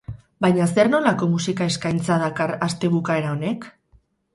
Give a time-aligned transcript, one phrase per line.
[0.45, 3.73] Baina zer nolako musika eskaintza dakar astebukaera honek?